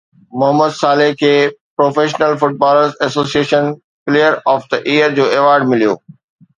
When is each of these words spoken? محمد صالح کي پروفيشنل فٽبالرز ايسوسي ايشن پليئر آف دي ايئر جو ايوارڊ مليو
محمد 0.39 0.69
صالح 0.83 1.11
کي 1.19 1.33
پروفيشنل 1.77 2.33
فٽبالرز 2.45 2.91
ايسوسي 3.03 3.35
ايشن 3.43 3.65
پليئر 4.05 4.33
آف 4.57 4.61
دي 4.75 4.85
ايئر 4.91 5.09
جو 5.23 5.33
ايوارڊ 5.33 5.71
مليو 5.73 5.93